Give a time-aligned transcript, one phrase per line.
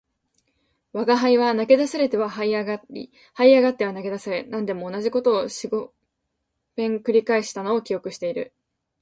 [0.93, 5.93] 吾輩は投げ出されては這い上り、這い上っては投げ出され、何でも同じ事を四五
[6.75, 8.51] 遍繰り返したのを記憶している